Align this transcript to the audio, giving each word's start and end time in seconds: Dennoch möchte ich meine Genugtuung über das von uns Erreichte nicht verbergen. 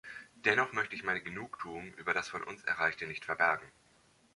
Dennoch 0.33 0.73
möchte 0.73 0.95
ich 0.95 1.03
meine 1.03 1.21
Genugtuung 1.21 1.93
über 1.93 2.11
das 2.15 2.27
von 2.29 2.43
uns 2.43 2.63
Erreichte 2.63 3.05
nicht 3.05 3.23
verbergen. 3.23 3.71